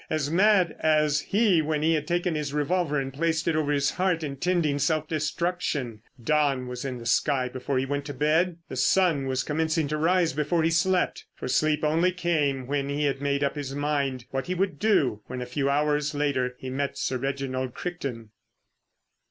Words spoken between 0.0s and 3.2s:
As mad as he when he had taken his revolver and